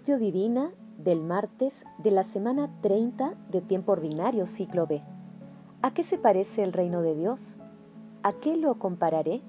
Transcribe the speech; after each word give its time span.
Divina 0.00 0.72
del 0.96 1.22
martes 1.22 1.84
de 1.98 2.10
la 2.10 2.24
semana 2.24 2.70
30 2.80 3.34
de 3.50 3.60
tiempo 3.60 3.92
ordinario 3.92 4.46
ciclo 4.46 4.86
B. 4.86 5.02
¿A 5.82 5.92
qué 5.92 6.02
se 6.02 6.16
parece 6.16 6.62
el 6.64 6.72
reino 6.72 7.02
de 7.02 7.14
Dios? 7.14 7.58
¿A 8.22 8.32
qué 8.32 8.56
lo 8.56 8.78
compararé? 8.78 9.42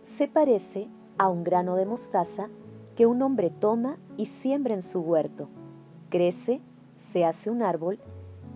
Se 0.00 0.26
parece 0.26 0.88
a 1.18 1.28
un 1.28 1.44
grano 1.44 1.76
de 1.76 1.84
mostaza 1.84 2.48
que 2.96 3.04
un 3.04 3.20
hombre 3.20 3.50
toma 3.50 3.98
y 4.16 4.26
siembra 4.26 4.72
en 4.72 4.80
su 4.80 5.00
huerto. 5.00 5.50
Crece, 6.08 6.62
se 6.94 7.26
hace 7.26 7.50
un 7.50 7.62
árbol 7.62 8.00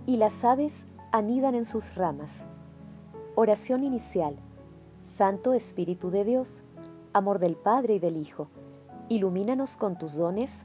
y 0.07 0.17
las 0.17 0.45
aves 0.45 0.87
anidan 1.13 1.55
en 1.55 1.67
sus 1.67 1.95
ramas. 1.95 2.47
Oración 3.35 3.85
inicial. 3.85 4.35
Santo 4.99 5.53
Espíritu 5.53 6.09
de 6.09 6.25
Dios, 6.25 6.65
amor 7.13 7.39
del 7.39 7.57
Padre 7.57 7.97
y 7.97 7.99
del 7.99 8.17
Hijo, 8.17 8.49
ilumínanos 9.11 9.77
con 9.77 9.99
tus 9.99 10.15
dones 10.15 10.65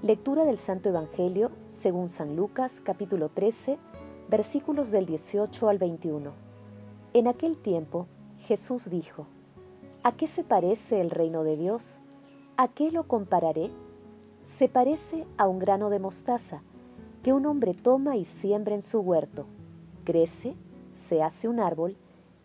Lectura 0.00 0.44
del 0.44 0.58
Santo 0.58 0.90
Evangelio 0.90 1.50
según 1.66 2.08
San 2.08 2.36
Lucas 2.36 2.80
capítulo 2.80 3.30
13, 3.30 3.78
versículos 4.30 4.92
del 4.92 5.06
18 5.06 5.68
al 5.68 5.78
21. 5.78 6.30
En 7.14 7.26
aquel 7.26 7.58
tiempo 7.58 8.06
Jesús 8.46 8.90
dijo, 8.90 9.26
¿A 10.04 10.12
qué 10.12 10.28
se 10.28 10.44
parece 10.44 11.00
el 11.00 11.10
reino 11.10 11.42
de 11.42 11.56
Dios? 11.56 11.98
¿A 12.56 12.68
qué 12.68 12.92
lo 12.92 13.08
compararé? 13.08 13.72
Se 14.42 14.68
parece 14.68 15.26
a 15.36 15.48
un 15.48 15.58
grano 15.58 15.90
de 15.90 15.98
mostaza 15.98 16.62
que 17.24 17.32
un 17.32 17.44
hombre 17.44 17.74
toma 17.74 18.16
y 18.16 18.24
siembra 18.24 18.76
en 18.76 18.82
su 18.82 19.00
huerto. 19.00 19.46
Crece, 20.04 20.54
se 20.92 21.24
hace 21.24 21.48
un 21.48 21.58
árbol, 21.58 21.96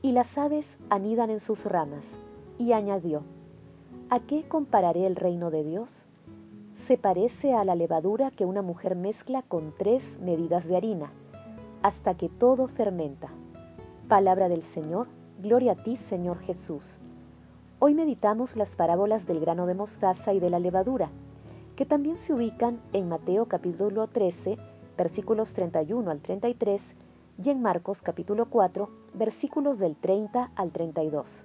y 0.02 0.14
las 0.14 0.40
aves 0.40 0.80
anidan 0.90 1.30
en 1.30 1.40
sus 1.40 1.66
ramas. 1.66 2.17
Y 2.58 2.72
añadió, 2.72 3.22
¿a 4.10 4.20
qué 4.22 4.44
compararé 4.48 5.06
el 5.06 5.16
reino 5.16 5.52
de 5.52 5.64
Dios? 5.64 6.08
Se 6.74 6.98
parece 6.98 7.54
a 7.54 7.64
la 7.64 7.76
levadura 7.76 8.32
que 8.32 8.48
una 8.48 8.64
mujer 8.64 8.96
mezcla 8.96 9.44
con 9.44 9.76
tres 9.78 10.18
medidas 10.20 10.68
de 10.68 10.76
harina, 10.76 11.14
hasta 11.84 12.18
que 12.18 12.30
todo 12.30 12.66
fermenta. 12.66 13.30
Palabra 14.08 14.50
del 14.50 14.64
Señor, 14.64 15.08
gloria 15.40 15.74
a 15.74 15.76
ti 15.76 15.96
Señor 15.96 16.40
Jesús. 16.40 17.00
Hoy 17.78 17.94
meditamos 17.94 18.56
las 18.56 18.76
parábolas 18.76 19.28
del 19.28 19.40
grano 19.40 19.68
de 19.68 19.76
mostaza 19.76 20.34
y 20.34 20.40
de 20.40 20.50
la 20.50 20.58
levadura, 20.58 21.12
que 21.76 21.86
también 21.86 22.18
se 22.18 22.34
ubican 22.34 22.82
en 22.92 23.08
Mateo 23.08 23.46
capítulo 23.46 24.08
13, 24.08 24.58
versículos 24.98 25.54
31 25.54 26.10
al 26.10 26.22
33, 26.22 26.96
y 27.44 27.52
en 27.52 27.62
Marcos 27.62 28.02
capítulo 28.02 28.50
4, 28.50 28.90
versículos 29.14 29.78
del 29.78 29.95
30 29.95 30.50
al 30.56 30.72
32. 30.72 31.44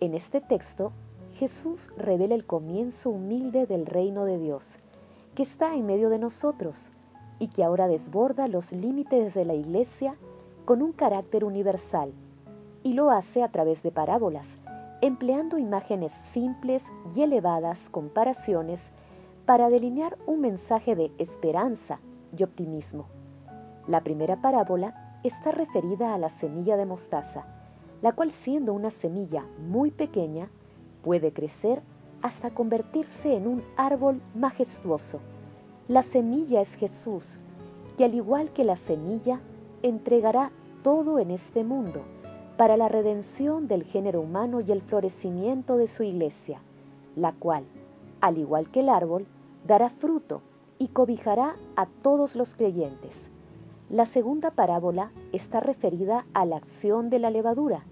En 0.00 0.14
este 0.14 0.40
texto, 0.40 0.92
Jesús 1.36 1.90
revela 1.98 2.34
el 2.34 2.46
comienzo 2.46 3.10
humilde 3.10 3.66
del 3.66 3.84
reino 3.84 4.24
de 4.24 4.38
Dios, 4.38 4.78
que 5.34 5.42
está 5.42 5.74
en 5.74 5.84
medio 5.84 6.08
de 6.08 6.18
nosotros 6.18 6.92
y 7.38 7.48
que 7.48 7.62
ahora 7.62 7.88
desborda 7.88 8.48
los 8.48 8.72
límites 8.72 9.34
de 9.34 9.44
la 9.44 9.52
iglesia 9.52 10.16
con 10.64 10.80
un 10.80 10.92
carácter 10.92 11.44
universal, 11.44 12.14
y 12.82 12.94
lo 12.94 13.10
hace 13.10 13.42
a 13.42 13.52
través 13.52 13.82
de 13.82 13.92
parábolas, 13.92 14.60
empleando 15.02 15.58
imágenes 15.58 16.12
simples 16.12 16.90
y 17.14 17.20
elevadas 17.20 17.90
comparaciones 17.90 18.92
para 19.44 19.68
delinear 19.68 20.16
un 20.24 20.40
mensaje 20.40 20.96
de 20.96 21.12
esperanza 21.18 22.00
y 22.34 22.44
optimismo. 22.44 23.08
La 23.86 24.02
primera 24.02 24.40
parábola 24.40 25.18
está 25.22 25.50
referida 25.50 26.14
a 26.14 26.18
la 26.18 26.30
semilla 26.30 26.78
de 26.78 26.86
mostaza, 26.86 27.44
la 28.00 28.12
cual 28.12 28.30
siendo 28.30 28.72
una 28.72 28.88
semilla 28.88 29.46
muy 29.58 29.90
pequeña, 29.90 30.50
puede 31.06 31.32
crecer 31.32 31.82
hasta 32.20 32.50
convertirse 32.50 33.36
en 33.36 33.46
un 33.46 33.62
árbol 33.76 34.20
majestuoso. 34.34 35.20
La 35.86 36.02
semilla 36.02 36.60
es 36.60 36.74
Jesús, 36.74 37.38
que 37.96 38.04
al 38.04 38.14
igual 38.14 38.50
que 38.52 38.64
la 38.64 38.74
semilla, 38.74 39.40
entregará 39.84 40.50
todo 40.82 41.20
en 41.20 41.30
este 41.30 41.62
mundo 41.62 42.02
para 42.56 42.76
la 42.76 42.88
redención 42.88 43.68
del 43.68 43.84
género 43.84 44.20
humano 44.20 44.60
y 44.60 44.72
el 44.72 44.82
florecimiento 44.82 45.76
de 45.76 45.86
su 45.86 46.02
iglesia, 46.02 46.60
la 47.14 47.30
cual, 47.30 47.62
al 48.20 48.36
igual 48.36 48.68
que 48.72 48.80
el 48.80 48.88
árbol, 48.88 49.28
dará 49.64 49.90
fruto 49.90 50.42
y 50.76 50.88
cobijará 50.88 51.54
a 51.76 51.86
todos 51.86 52.34
los 52.34 52.56
creyentes. 52.56 53.30
La 53.90 54.06
segunda 54.06 54.50
parábola 54.50 55.12
está 55.32 55.60
referida 55.60 56.26
a 56.34 56.44
la 56.46 56.56
acción 56.56 57.10
de 57.10 57.20
la 57.20 57.30
levadura, 57.30 57.84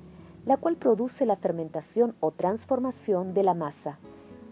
la 0.47 0.57
cual 0.57 0.77
produce 0.77 1.27
la 1.27 1.37
fermentación 1.37 2.15
o 2.21 2.31
transformación 2.31 3.35
de 3.35 3.45
la 3.45 3.55
masa, 3.55 3.99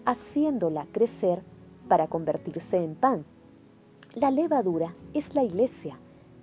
haciéndola 0.04 0.86
crecer 0.92 1.42
para 1.88 2.08
convertirse 2.08 2.78
en 2.78 2.94
pan. 2.94 3.24
La 4.14 4.30
levadura 4.30 4.94
es 5.14 5.34
la 5.34 5.42
iglesia, 5.42 5.98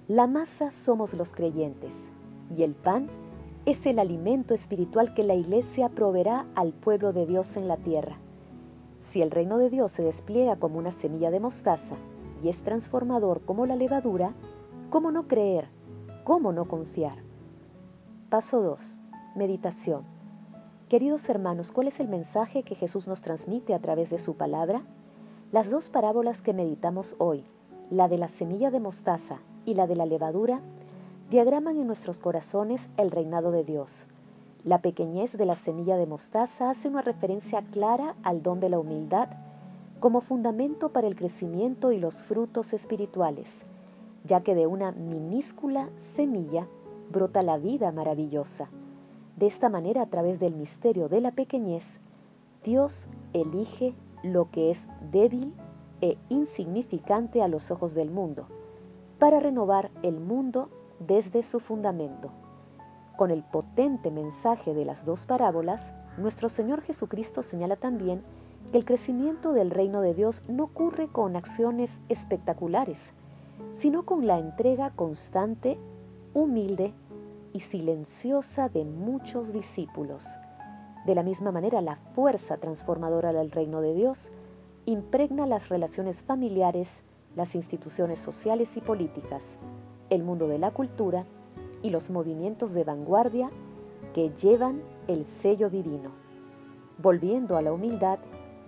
la 0.08 0.28
masa 0.28 0.72
somos 0.72 1.14
los 1.14 1.34
creyentes 1.34 2.12
y 2.50 2.64
el 2.64 2.76
pan 2.76 3.08
es 3.66 3.86
el 3.86 4.00
alimento 4.00 4.54
espiritual 4.54 5.14
que 5.14 5.24
la 5.24 5.36
iglesia 5.36 5.90
proveerá 5.90 6.48
al 6.56 6.74
pueblo 6.74 7.14
de 7.14 7.26
Dios 7.26 7.58
en 7.58 7.68
la 7.68 7.78
tierra. 7.78 8.18
Si 8.98 9.22
el 9.22 9.32
reino 9.32 9.58
de 9.58 9.70
Dios 9.70 9.92
se 9.92 10.04
despliega 10.04 10.58
como 10.58 10.80
una 10.80 10.92
semilla 10.92 11.32
de 11.32 11.40
mostaza 11.40 11.96
y 12.42 12.50
es 12.50 12.64
transformador 12.64 13.42
como 13.42 13.66
la 13.66 13.76
levadura, 13.76 14.34
¿Cómo 14.90 15.12
no 15.12 15.28
creer? 15.28 15.70
¿Cómo 16.24 16.52
no 16.52 16.68
confiar? 16.68 17.24
Paso 18.32 18.60
2. 18.64 19.00
Meditación. 19.36 20.04
Queridos 20.88 21.30
hermanos, 21.30 21.72
¿cuál 21.72 21.88
es 21.88 22.00
el 22.00 22.08
mensaje 22.08 22.64
que 22.64 22.76
Jesús 22.76 23.08
nos 23.08 23.22
transmite 23.22 23.74
a 23.74 23.80
través 23.80 24.10
de 24.10 24.18
su 24.18 24.36
palabra? 24.36 24.82
Las 25.52 25.70
dos 25.70 25.90
parábolas 25.90 26.42
que 26.42 26.54
meditamos 26.54 27.16
hoy, 27.20 27.46
la 27.90 28.08
de 28.08 28.18
la 28.18 28.28
semilla 28.28 28.72
de 28.72 28.80
mostaza 28.80 29.40
y 29.66 29.76
la 29.76 29.88
de 29.88 29.96
la 29.96 30.06
levadura, 30.06 30.62
diagraman 31.30 31.78
en 31.78 31.88
nuestros 31.88 32.20
corazones 32.20 32.90
el 32.98 33.12
reinado 33.12 33.52
de 33.52 33.64
Dios. 33.64 34.08
La 34.64 34.82
pequeñez 34.82 35.38
de 35.38 35.46
la 35.46 35.56
semilla 35.56 35.98
de 35.98 36.08
mostaza 36.08 36.70
hace 36.70 36.88
una 36.88 37.02
referencia 37.02 37.62
clara 37.72 38.16
al 38.24 38.42
don 38.42 38.60
de 38.60 38.70
la 38.70 38.80
humildad 38.80 39.30
como 40.00 40.22
fundamento 40.22 40.90
para 40.90 41.08
el 41.08 41.16
crecimiento 41.16 41.92
y 41.92 42.00
los 42.00 42.24
frutos 42.24 42.74
espirituales 42.74 43.66
ya 44.24 44.42
que 44.42 44.56
de 44.56 44.68
una 44.68 44.92
minúscula 44.92 45.90
semilla 45.96 46.68
brota 47.12 47.42
la 47.42 47.58
vida 47.58 47.92
maravillosa. 47.92 48.70
De 49.40 49.48
esta 49.48 49.70
manera, 49.70 50.02
a 50.02 50.06
través 50.08 50.38
del 50.42 50.54
misterio 50.54 51.08
de 51.08 51.22
la 51.22 51.32
pequeñez, 51.32 52.02
Dios 52.62 53.08
elige 53.32 53.96
lo 54.22 54.52
que 54.52 54.70
es 54.70 54.90
débil 55.12 55.54
e 56.02 56.18
insignificante 56.28 57.42
a 57.42 57.48
los 57.48 57.72
ojos 57.72 57.94
del 57.94 58.12
mundo, 58.12 58.50
para 59.18 59.40
renovar 59.40 59.92
el 60.04 60.20
mundo 60.20 60.70
desde 61.00 61.42
su 61.42 61.62
fundamento. 61.62 62.32
Con 63.16 63.32
el 63.32 63.44
potente 63.44 64.12
mensaje 64.12 64.74
de 64.74 64.84
las 64.84 65.06
dos 65.06 65.26
parábolas, 65.26 65.94
nuestro 66.18 66.50
Señor 66.50 66.82
Jesucristo 66.82 67.42
señala 67.42 67.78
también 67.78 68.24
que 68.74 68.78
el 68.78 68.84
crecimiento 68.84 69.54
del 69.54 69.72
reino 69.72 70.02
de 70.02 70.16
Dios 70.16 70.44
no 70.50 70.66
ocurre 70.66 71.08
con 71.08 71.38
acciones 71.38 72.02
espectaculares, 72.10 73.14
sino 73.70 74.04
con 74.04 74.28
la 74.28 74.38
entrega 74.38 74.92
constante, 74.98 75.80
humilde 76.34 76.94
y 77.54 77.62
silenciosa 77.62 78.70
de 78.70 78.86
muchos 78.86 79.54
discípulos. 79.54 80.38
De 81.06 81.16
la 81.16 81.24
misma 81.24 81.52
manera, 81.52 81.82
la 81.82 81.96
fuerza 81.96 82.58
transformadora 82.58 83.34
del 83.34 83.52
reino 83.52 83.82
de 83.82 83.94
Dios 83.94 84.32
impregna 84.86 85.46
las 85.46 85.70
relaciones 85.70 86.24
familiares, 86.24 87.04
las 87.36 87.56
instituciones 87.56 88.20
sociales 88.20 88.76
y 88.78 88.82
políticas, 88.82 89.58
el 90.10 90.24
mundo 90.24 90.48
de 90.48 90.60
la 90.60 90.72
cultura 90.72 91.26
y 91.82 91.90
los 91.90 92.10
movimientos 92.10 92.74
de 92.74 92.84
vanguardia 92.84 93.50
que 94.14 94.30
llevan 94.32 94.82
el 95.08 95.26
sello 95.26 95.70
divino. 95.70 96.12
Volviendo 96.98 97.56
a 97.56 97.62
la 97.62 97.72
humildad, 97.72 98.20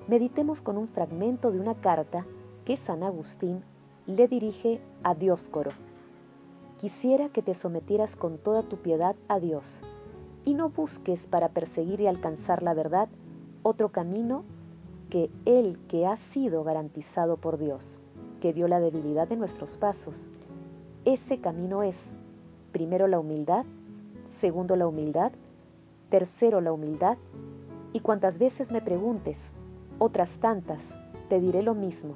meditemos 0.07 0.61
con 0.61 0.77
un 0.77 0.87
fragmento 0.87 1.51
de 1.51 1.59
una 1.59 1.75
carta 1.75 2.25
que 2.65 2.77
San 2.77 3.03
Agustín 3.03 3.63
le 4.05 4.27
dirige 4.27 4.81
a 5.03 5.15
Dioscoro. 5.15 5.71
Quisiera 6.81 7.29
que 7.29 7.43
te 7.43 7.53
sometieras 7.53 8.15
con 8.15 8.39
toda 8.39 8.63
tu 8.63 8.77
piedad 8.77 9.15
a 9.27 9.39
Dios 9.39 9.83
y 10.43 10.55
no 10.55 10.69
busques 10.69 11.27
para 11.27 11.49
perseguir 11.49 12.01
y 12.01 12.07
alcanzar 12.07 12.63
la 12.63 12.73
verdad 12.73 13.07
otro 13.61 13.89
camino 13.89 14.45
que 15.11 15.29
el 15.45 15.77
que 15.85 16.07
ha 16.07 16.15
sido 16.15 16.63
garantizado 16.63 17.37
por 17.37 17.59
Dios. 17.59 17.99
que 18.39 18.51
vio 18.51 18.67
la 18.67 18.79
debilidad 18.79 19.27
de 19.27 19.37
nuestros 19.37 19.77
pasos. 19.77 20.31
Ese 21.05 21.39
camino 21.39 21.83
es, 21.83 22.15
primero 22.71 23.07
la 23.07 23.19
humildad, 23.19 23.67
segundo 24.23 24.75
la 24.75 24.87
humildad, 24.87 25.33
tercero 26.09 26.61
la 26.61 26.73
humildad, 26.73 27.19
y 27.93 27.99
cuantas 27.99 28.39
veces 28.39 28.71
me 28.71 28.81
preguntes, 28.81 29.53
otras 29.99 30.39
tantas, 30.39 30.97
te 31.29 31.39
diré 31.39 31.61
lo 31.61 31.75
mismo. 31.75 32.15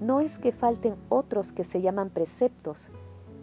No 0.00 0.20
es 0.20 0.38
que 0.38 0.52
falten 0.52 0.96
otros 1.10 1.52
que 1.52 1.64
se 1.64 1.82
llaman 1.82 2.08
preceptos, 2.08 2.90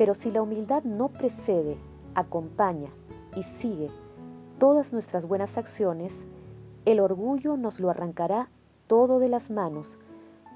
pero 0.02 0.16
si 0.16 0.32
la 0.32 0.42
humildad 0.42 0.84
no 0.84 1.10
precede, 1.10 1.78
acompaña 2.16 2.90
y 3.36 3.44
sigue 3.44 3.92
todas 4.58 4.94
nuestras 4.94 5.28
buenas 5.28 5.60
acciones, 5.60 6.26
el 6.86 7.00
orgullo 7.00 7.56
nos 7.56 7.80
lo 7.80 7.88
arrancará 7.92 8.50
todo 8.88 9.20
de 9.20 9.30
las 9.30 9.52
manos 9.52 10.00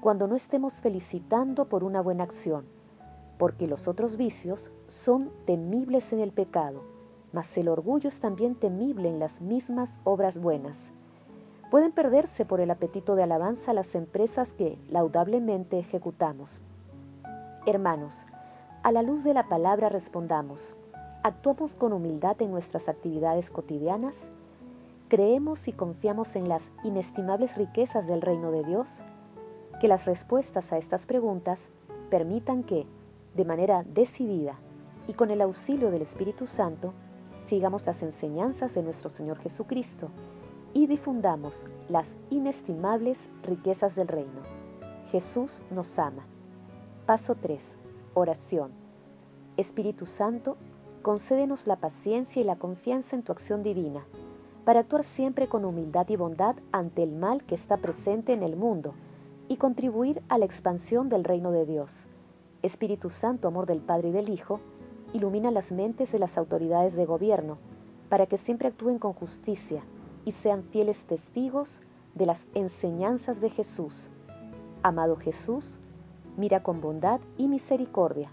cuando 0.00 0.26
no 0.26 0.34
estemos 0.34 0.80
felicitando 0.80 1.68
por 1.68 1.84
una 1.84 2.00
buena 2.00 2.24
acción, 2.24 2.64
porque 3.38 3.68
los 3.68 3.86
otros 3.86 4.16
vicios 4.16 4.72
son 4.88 5.30
temibles 5.44 6.12
en 6.12 6.18
el 6.18 6.32
pecado, 6.32 6.82
mas 7.32 7.56
el 7.56 7.68
orgullo 7.68 8.08
es 8.08 8.18
también 8.18 8.56
temible 8.56 9.08
en 9.08 9.20
las 9.20 9.40
mismas 9.40 10.00
obras 10.02 10.40
buenas. 10.40 10.90
Pueden 11.70 11.92
perderse 11.92 12.44
por 12.44 12.60
el 12.60 12.72
apetito 12.72 13.14
de 13.14 13.22
alabanza 13.22 13.72
las 13.72 13.94
empresas 13.94 14.52
que 14.52 14.76
laudablemente 14.90 15.78
ejecutamos. 15.78 16.62
Hermanos, 17.64 18.26
a 18.86 18.92
la 18.92 19.02
luz 19.02 19.24
de 19.24 19.34
la 19.34 19.48
palabra 19.48 19.88
respondamos, 19.88 20.76
¿Actuamos 21.24 21.74
con 21.74 21.92
humildad 21.92 22.40
en 22.40 22.52
nuestras 22.52 22.88
actividades 22.88 23.50
cotidianas? 23.50 24.30
¿Creemos 25.08 25.66
y 25.66 25.72
confiamos 25.72 26.36
en 26.36 26.48
las 26.48 26.70
inestimables 26.84 27.56
riquezas 27.56 28.06
del 28.06 28.22
reino 28.22 28.52
de 28.52 28.62
Dios? 28.62 29.02
Que 29.80 29.88
las 29.88 30.04
respuestas 30.04 30.72
a 30.72 30.78
estas 30.78 31.04
preguntas 31.04 31.72
permitan 32.10 32.62
que, 32.62 32.86
de 33.34 33.44
manera 33.44 33.82
decidida 33.82 34.60
y 35.08 35.14
con 35.14 35.32
el 35.32 35.40
auxilio 35.40 35.90
del 35.90 36.02
Espíritu 36.02 36.46
Santo, 36.46 36.94
sigamos 37.38 37.84
las 37.86 38.04
enseñanzas 38.04 38.72
de 38.76 38.84
nuestro 38.84 39.08
Señor 39.08 39.40
Jesucristo 39.40 40.10
y 40.74 40.86
difundamos 40.86 41.66
las 41.88 42.16
inestimables 42.30 43.30
riquezas 43.42 43.96
del 43.96 44.06
reino. 44.06 44.42
Jesús 45.10 45.64
nos 45.72 45.98
ama. 45.98 46.24
Paso 47.04 47.34
3. 47.34 47.78
Oración. 48.18 48.70
Espíritu 49.58 50.06
Santo, 50.06 50.56
concédenos 51.02 51.66
la 51.66 51.76
paciencia 51.76 52.40
y 52.40 52.46
la 52.46 52.56
confianza 52.56 53.14
en 53.14 53.22
tu 53.22 53.30
acción 53.30 53.62
divina, 53.62 54.06
para 54.64 54.80
actuar 54.80 55.04
siempre 55.04 55.48
con 55.48 55.66
humildad 55.66 56.08
y 56.08 56.16
bondad 56.16 56.56
ante 56.72 57.02
el 57.02 57.12
mal 57.12 57.44
que 57.44 57.54
está 57.54 57.76
presente 57.76 58.32
en 58.32 58.42
el 58.42 58.56
mundo 58.56 58.94
y 59.48 59.58
contribuir 59.58 60.22
a 60.30 60.38
la 60.38 60.46
expansión 60.46 61.10
del 61.10 61.24
reino 61.24 61.52
de 61.52 61.66
Dios. 61.66 62.06
Espíritu 62.62 63.10
Santo, 63.10 63.48
amor 63.48 63.66
del 63.66 63.82
Padre 63.82 64.08
y 64.08 64.12
del 64.12 64.30
Hijo, 64.30 64.60
ilumina 65.12 65.50
las 65.50 65.70
mentes 65.70 66.10
de 66.10 66.18
las 66.18 66.38
autoridades 66.38 66.96
de 66.96 67.04
gobierno, 67.04 67.58
para 68.08 68.24
que 68.24 68.38
siempre 68.38 68.68
actúen 68.68 68.98
con 68.98 69.12
justicia 69.12 69.84
y 70.24 70.32
sean 70.32 70.62
fieles 70.62 71.04
testigos 71.04 71.82
de 72.14 72.24
las 72.24 72.48
enseñanzas 72.54 73.42
de 73.42 73.50
Jesús. 73.50 74.08
Amado 74.82 75.16
Jesús, 75.16 75.80
mira 76.36 76.62
con 76.62 76.80
bondad 76.80 77.20
y 77.38 77.48
misericordia 77.48 78.32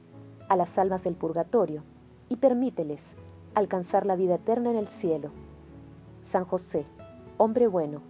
a 0.49 0.55
las 0.55 0.77
almas 0.77 1.03
del 1.03 1.15
purgatorio, 1.15 1.83
y 2.29 2.37
permíteles 2.37 3.15
alcanzar 3.53 4.05
la 4.05 4.15
vida 4.15 4.35
eterna 4.35 4.71
en 4.71 4.77
el 4.77 4.87
cielo. 4.87 5.31
San 6.21 6.45
José, 6.45 6.85
hombre 7.37 7.67
bueno, 7.67 8.01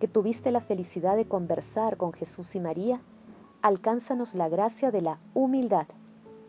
que 0.00 0.08
tuviste 0.08 0.50
la 0.52 0.60
felicidad 0.60 1.16
de 1.16 1.26
conversar 1.26 1.96
con 1.96 2.12
Jesús 2.12 2.54
y 2.54 2.60
María, 2.60 3.02
alcánzanos 3.62 4.34
la 4.34 4.48
gracia 4.48 4.90
de 4.90 5.00
la 5.00 5.18
humildad 5.34 5.86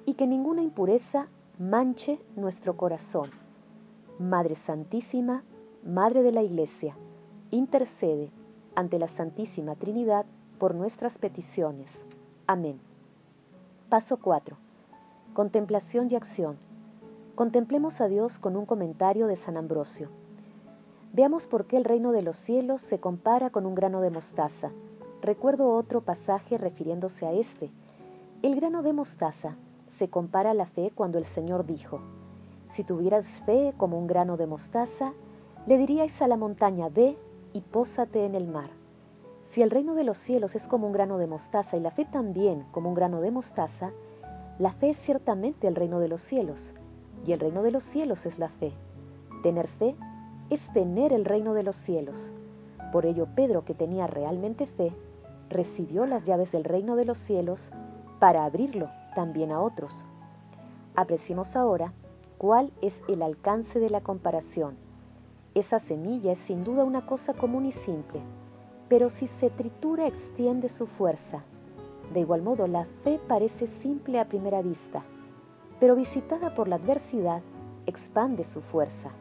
y 0.06 0.14
que 0.14 0.28
ninguna 0.28 0.62
impureza 0.62 1.28
manche 1.58 2.20
nuestro 2.36 2.78
corazón. 2.78 3.32
Madre 4.20 4.56
Santísima, 4.56 5.44
Madre 5.84 6.24
de 6.24 6.32
la 6.32 6.44
Iglesia, 6.44 6.96
intercede 7.52 8.32
ante 8.76 9.00
la 9.00 9.08
Santísima 9.08 9.76
Trinidad 9.76 10.26
por 10.58 10.76
nuestras 10.76 11.18
peticiones. 11.18 12.06
Amén. 12.52 12.80
Paso 13.90 14.18
4. 14.18 14.58
Contemplación 15.36 16.08
y 16.10 16.16
acción. 16.16 16.58
Contemplemos 17.36 18.02
a 18.02 18.08
Dios 18.08 18.40
con 18.40 18.58
un 18.58 18.66
comentario 18.66 19.28
de 19.28 19.36
San 19.36 19.56
Ambrosio. 19.56 20.10
Veamos 21.14 21.46
por 21.46 21.68
qué 21.68 21.78
el 21.78 21.84
reino 21.84 22.12
de 22.12 22.24
los 22.24 22.38
cielos 22.38 22.82
se 22.82 23.00
compara 23.00 23.52
con 23.52 23.68
un 23.68 23.76
grano 23.76 24.02
de 24.02 24.10
mostaza. 24.10 24.72
Recuerdo 25.22 25.70
otro 25.76 26.02
pasaje 26.02 26.58
refiriéndose 26.58 27.28
a 27.28 27.34
este. 27.34 27.70
El 28.42 28.56
grano 28.56 28.82
de 28.82 28.94
mostaza 28.94 29.56
se 29.86 30.10
compara 30.10 30.50
a 30.50 30.56
la 30.56 30.66
fe 30.66 30.92
cuando 30.96 31.20
el 31.20 31.26
Señor 31.26 31.68
dijo, 31.68 32.02
si 32.68 32.84
tuvieras 32.84 33.44
fe 33.46 33.76
como 33.78 34.00
un 34.00 34.08
grano 34.08 34.38
de 34.38 34.48
mostaza, 34.48 35.14
le 35.68 35.78
diríais 35.78 36.20
a 36.24 36.28
la 36.28 36.36
montaña, 36.36 36.90
ve 36.90 37.16
y 37.54 37.62
pósate 37.62 38.26
en 38.26 38.34
el 38.34 38.48
mar. 38.48 38.79
Si 39.42 39.62
el 39.62 39.72
reino 39.72 39.96
de 39.96 40.04
los 40.04 40.18
cielos 40.18 40.56
es 40.56 40.68
como 40.68 40.88
un 40.88 40.94
grano 40.94 41.18
de 41.18 41.28
mostaza 41.28 41.78
y 41.78 41.80
la 41.80 41.92
fe 41.92 42.06
también 42.06 42.66
como 42.72 42.90
un 42.90 42.96
grano 42.96 43.22
de 43.22 43.32
mostaza, 43.32 43.94
la 44.58 44.72
fe 44.72 44.90
es 44.90 44.98
ciertamente 44.98 45.68
el 45.68 45.76
reino 45.76 46.00
de 46.00 46.10
los 46.10 46.22
cielos 46.22 46.74
y 47.26 47.32
el 47.32 47.40
reino 47.40 47.64
de 47.64 47.72
los 47.72 47.84
cielos 47.84 48.26
es 48.26 48.38
la 48.38 48.50
fe. 48.50 48.74
Tener 49.42 49.68
fe 49.68 49.96
es 50.50 50.74
tener 50.74 51.14
el 51.14 51.26
reino 51.26 51.54
de 51.54 51.64
los 51.64 51.76
cielos. 51.76 52.34
Por 52.92 53.06
ello 53.06 53.28
Pedro, 53.36 53.64
que 53.64 53.74
tenía 53.74 54.08
realmente 54.08 54.68
fe, 54.68 54.94
recibió 55.50 56.06
las 56.06 56.26
llaves 56.26 56.52
del 56.52 56.64
reino 56.64 56.96
de 56.96 57.06
los 57.06 57.18
cielos 57.18 57.72
para 58.20 58.44
abrirlo 58.44 58.90
también 59.16 59.52
a 59.52 59.62
otros. 59.62 60.06
Apreciemos 60.96 61.56
ahora 61.56 61.94
cuál 62.38 62.74
es 62.82 63.04
el 63.08 63.22
alcance 63.22 63.80
de 63.80 63.90
la 63.90 64.02
comparación. 64.02 64.78
Esa 65.56 65.80
semilla 65.80 66.34
es 66.34 66.40
sin 66.40 66.64
duda 66.64 66.84
una 66.84 67.06
cosa 67.06 67.34
común 67.34 67.66
y 67.66 67.72
simple, 67.72 68.22
pero 68.90 69.10
si 69.10 69.28
se 69.28 69.52
tritura 69.52 70.08
extiende 70.08 70.68
su 70.68 70.88
fuerza. 70.88 71.44
De 72.14 72.22
igual 72.22 72.42
modo, 72.42 72.68
la 72.68 72.86
fe 72.86 73.20
parece 73.28 73.68
simple 73.68 74.20
a 74.20 74.28
primera 74.28 74.64
vista, 74.64 75.04
pero 75.80 75.96
visitada 75.96 76.56
por 76.56 76.68
la 76.68 76.78
adversidad, 76.78 77.44
expande 77.86 78.44
su 78.44 78.62
fuerza. 78.62 79.12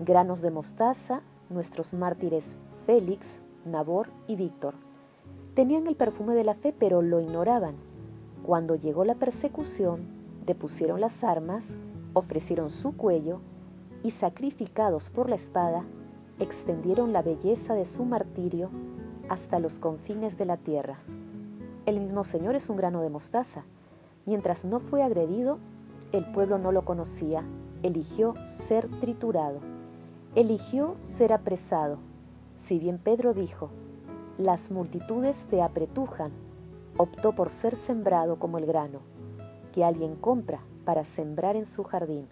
Granos 0.00 0.42
de 0.42 0.50
mostaza, 0.50 1.22
nuestros 1.48 1.94
mártires 1.94 2.56
Félix, 2.84 3.40
Nabor 3.64 4.10
y 4.26 4.34
Víctor. 4.34 4.74
Tenían 5.54 5.86
el 5.86 5.94
perfume 5.94 6.34
de 6.34 6.42
la 6.42 6.54
fe, 6.54 6.74
pero 6.76 7.00
lo 7.00 7.20
ignoraban. 7.20 7.76
Cuando 8.42 8.74
llegó 8.74 9.04
la 9.04 9.14
persecución, 9.14 10.08
depusieron 10.44 11.00
las 11.00 11.22
armas, 11.22 11.76
ofrecieron 12.12 12.68
su 12.68 12.96
cuello 12.96 13.40
y, 14.02 14.10
sacrificados 14.10 15.08
por 15.08 15.28
la 15.28 15.36
espada, 15.36 15.84
extendieron 16.40 17.12
la 17.12 17.22
belleza 17.22 17.74
de 17.74 17.84
su 17.84 18.04
martirio 18.04 18.70
hasta 19.28 19.58
los 19.58 19.78
confines 19.78 20.36
de 20.36 20.44
la 20.44 20.56
tierra. 20.56 20.98
El 21.86 22.00
mismo 22.00 22.24
Señor 22.24 22.54
es 22.54 22.70
un 22.70 22.76
grano 22.76 23.02
de 23.02 23.10
mostaza. 23.10 23.64
Mientras 24.26 24.64
no 24.64 24.80
fue 24.80 25.02
agredido, 25.02 25.58
el 26.12 26.24
pueblo 26.32 26.58
no 26.58 26.72
lo 26.72 26.84
conocía, 26.84 27.44
eligió 27.82 28.34
ser 28.46 28.88
triturado, 29.00 29.60
eligió 30.34 30.96
ser 31.00 31.32
apresado. 31.32 31.98
Si 32.54 32.78
bien 32.78 32.98
Pedro 32.98 33.34
dijo, 33.34 33.70
las 34.38 34.70
multitudes 34.70 35.46
te 35.50 35.60
apretujan, 35.60 36.32
optó 36.96 37.34
por 37.34 37.50
ser 37.50 37.76
sembrado 37.76 38.38
como 38.38 38.58
el 38.58 38.66
grano, 38.66 39.00
que 39.72 39.84
alguien 39.84 40.16
compra 40.16 40.60
para 40.84 41.04
sembrar 41.04 41.56
en 41.56 41.66
su 41.66 41.84
jardín, 41.84 42.28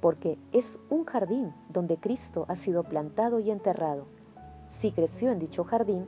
porque 0.00 0.38
es 0.52 0.78
un 0.88 1.04
jardín 1.04 1.52
donde 1.68 1.98
Cristo 1.98 2.46
ha 2.48 2.54
sido 2.54 2.84
plantado 2.84 3.40
y 3.40 3.50
enterrado. 3.50 4.06
Si 4.70 4.92
creció 4.92 5.32
en 5.32 5.40
dicho 5.40 5.64
jardín, 5.64 6.06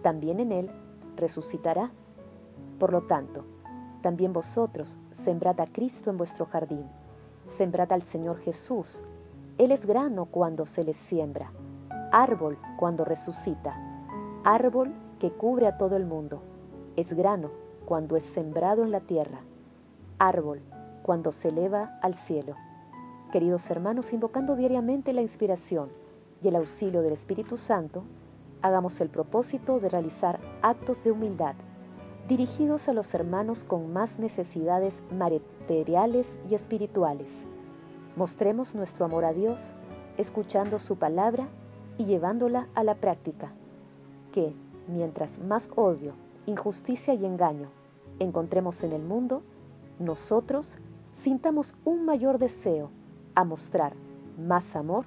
también 0.00 0.40
en 0.40 0.52
él 0.52 0.70
resucitará. 1.16 1.92
Por 2.78 2.92
lo 2.92 3.02
tanto, 3.02 3.44
también 4.00 4.32
vosotros 4.32 4.98
sembrad 5.10 5.60
a 5.60 5.66
Cristo 5.66 6.08
en 6.08 6.16
vuestro 6.16 6.46
jardín, 6.46 6.88
sembrad 7.44 7.92
al 7.92 8.00
Señor 8.00 8.38
Jesús. 8.38 9.04
Él 9.58 9.70
es 9.70 9.84
grano 9.84 10.24
cuando 10.24 10.64
se 10.64 10.82
le 10.82 10.94
siembra, 10.94 11.52
árbol 12.10 12.56
cuando 12.78 13.04
resucita, 13.04 13.76
árbol 14.44 14.94
que 15.18 15.30
cubre 15.30 15.66
a 15.66 15.76
todo 15.76 15.96
el 15.96 16.06
mundo. 16.06 16.40
Es 16.96 17.12
grano 17.12 17.50
cuando 17.84 18.16
es 18.16 18.24
sembrado 18.24 18.82
en 18.82 18.92
la 18.92 19.00
tierra, 19.00 19.40
árbol 20.18 20.62
cuando 21.02 21.32
se 21.32 21.48
eleva 21.48 21.98
al 22.00 22.14
cielo. 22.14 22.54
Queridos 23.30 23.70
hermanos, 23.70 24.14
invocando 24.14 24.56
diariamente 24.56 25.12
la 25.12 25.20
inspiración 25.20 25.90
y 26.42 26.48
el 26.48 26.56
auxilio 26.56 27.02
del 27.02 27.12
Espíritu 27.12 27.56
Santo, 27.56 28.04
hagamos 28.62 29.00
el 29.00 29.08
propósito 29.08 29.80
de 29.80 29.88
realizar 29.88 30.40
actos 30.62 31.04
de 31.04 31.12
humildad 31.12 31.54
dirigidos 32.28 32.88
a 32.88 32.92
los 32.92 33.12
hermanos 33.14 33.64
con 33.64 33.92
más 33.92 34.20
necesidades 34.20 35.02
materiales 35.10 36.38
y 36.48 36.54
espirituales. 36.54 37.46
Mostremos 38.14 38.74
nuestro 38.76 39.04
amor 39.04 39.24
a 39.24 39.32
Dios, 39.32 39.74
escuchando 40.16 40.78
su 40.78 40.96
palabra 40.96 41.48
y 41.98 42.04
llevándola 42.04 42.68
a 42.76 42.84
la 42.84 42.94
práctica, 42.94 43.52
que, 44.30 44.54
mientras 44.86 45.40
más 45.40 45.70
odio, 45.74 46.14
injusticia 46.46 47.14
y 47.14 47.26
engaño 47.26 47.68
encontremos 48.20 48.84
en 48.84 48.92
el 48.92 49.02
mundo, 49.02 49.42
nosotros 49.98 50.78
sintamos 51.10 51.74
un 51.84 52.04
mayor 52.04 52.38
deseo 52.38 52.90
a 53.34 53.44
mostrar 53.44 53.94
más 54.38 54.76
amor 54.76 55.06